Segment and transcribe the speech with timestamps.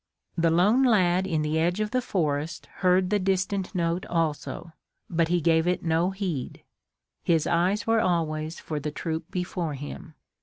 [0.35, 4.71] The lone lad in the edge of the forest heard the distant note also,
[5.11, 6.63] but he gave it no heed.
[7.21, 10.15] His eyes were always for the troop before him.